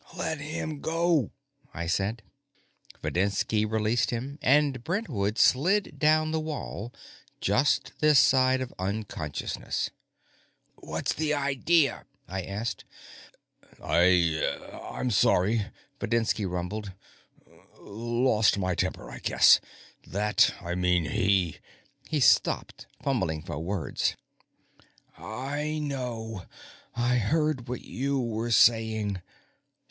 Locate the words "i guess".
19.11-19.59